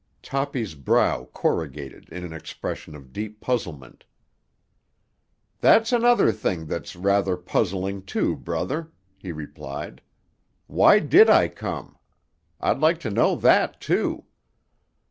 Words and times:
Toppy's 0.23 0.73
brow 0.73 1.25
corrugated 1.25 2.09
in 2.09 2.23
an 2.25 2.33
expression 2.33 2.95
of 2.95 3.13
deep 3.13 3.39
puzzlement. 3.39 4.03
"That's 5.59 5.91
another 5.93 6.31
thing 6.31 6.65
that's 6.65 6.95
rather 6.95 7.37
puzzling, 7.37 8.01
too, 8.01 8.35
brother," 8.35 8.91
he 9.19 9.31
replied. 9.31 10.01
"Why 10.65 10.97
did 10.97 11.29
I 11.29 11.49
come? 11.49 11.99
I'd 12.59 12.79
like 12.79 12.99
to 13.01 13.11
know 13.11 13.35
that, 13.35 13.79
too. 13.79 14.25